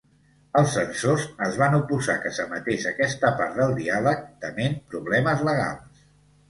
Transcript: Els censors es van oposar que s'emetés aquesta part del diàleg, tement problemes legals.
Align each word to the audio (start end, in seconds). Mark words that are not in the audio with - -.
Els 0.61 0.71
censors 0.77 1.27
es 1.49 1.59
van 1.63 1.77
oposar 1.81 2.15
que 2.23 2.31
s'emetés 2.39 2.89
aquesta 2.93 3.33
part 3.43 3.61
del 3.63 3.77
diàleg, 3.83 4.27
tement 4.47 4.85
problemes 4.97 5.47
legals. 5.53 6.05